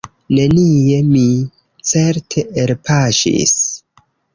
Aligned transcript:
Nenie 0.37 0.95
mi, 1.11 1.27
certe, 1.93 2.49
elpaŝis. 2.67 3.59